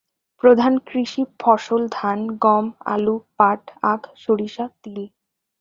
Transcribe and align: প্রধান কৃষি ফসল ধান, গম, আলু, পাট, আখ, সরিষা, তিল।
প্রধান 0.43 0.73
কৃষি 0.87 1.23
ফসল 1.39 1.81
ধান, 1.91 2.19
গম, 2.37 2.65
আলু, 2.85 3.15
পাট, 3.37 3.61
আখ, 3.83 4.01
সরিষা, 4.17 4.65
তিল। 4.83 5.01